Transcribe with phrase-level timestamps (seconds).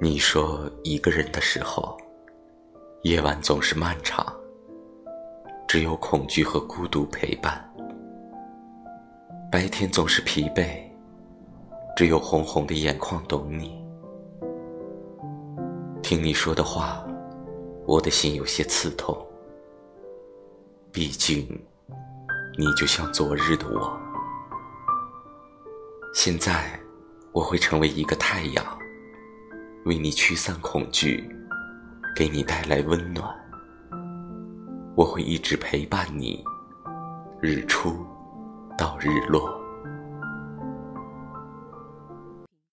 [0.00, 1.98] 你说一个人的时候，
[3.02, 4.24] 夜晚总是漫长，
[5.66, 7.52] 只有恐惧和孤独陪伴；
[9.50, 10.88] 白天总是疲惫，
[11.96, 13.84] 只有红红的眼眶懂你。
[16.00, 17.04] 听你说的话，
[17.84, 19.16] 我的心有些刺痛。
[20.92, 21.44] 毕竟，
[22.56, 23.98] 你就像昨日的我。
[26.14, 26.78] 现在，
[27.32, 28.64] 我会成为一个太阳。
[29.88, 31.34] 为你驱散恐惧，
[32.14, 33.26] 给你带来温暖。
[34.94, 36.44] 我会一直陪伴你，
[37.40, 38.04] 日出
[38.76, 39.58] 到日落。